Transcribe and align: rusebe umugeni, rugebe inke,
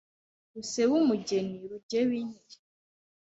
rusebe 0.53 0.93
umugeni, 1.01 1.57
rugebe 1.71 2.13
inke, 2.21 2.57